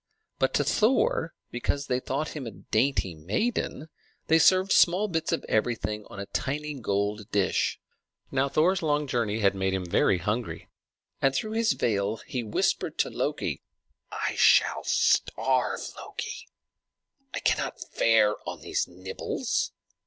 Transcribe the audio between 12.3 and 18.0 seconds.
whispered to Loki, "I shall starve, Loki! I cannot